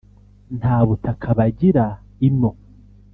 nta 0.59 0.77
butaka 0.87 1.27
bagira 1.37 1.85
ino 2.27 2.51